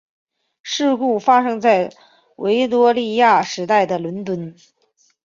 [0.97, 1.93] 故事发生在
[2.37, 4.55] 维多利亚时代的伦敦。